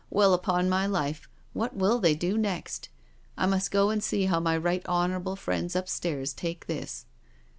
Well, 0.09 0.33
upon 0.33 0.67
my 0.67 0.87
life, 0.87 1.29
what 1.53 1.75
will 1.75 1.99
they 1.99 2.15
do 2.15 2.35
next 2.35 2.89
I 3.37 3.43
I 3.43 3.45
must 3.45 3.69
go 3.69 3.91
and 3.91 4.03
see 4.03 4.25
how 4.25 4.39
my 4.39 4.57
right 4.57 4.83
honourable 4.87 5.35
friends 5.35 5.75
upstairs 5.75 6.33
take 6.33 6.65
this." 6.65 7.05